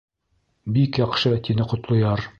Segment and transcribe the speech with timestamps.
[0.77, 2.29] Бик яҡшы,— тине Ҡотлояр.